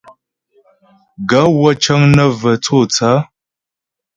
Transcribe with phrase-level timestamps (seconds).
[1.29, 3.19] Gaə̌ wə́ cə́ŋ nə́ və tsô tsaə̌.